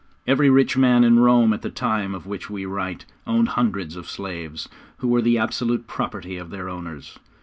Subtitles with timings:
[0.25, 4.09] Every rich man in Rome at the time of which we write owned hundreds of
[4.09, 7.19] slaves, who were the absolute property of their owners.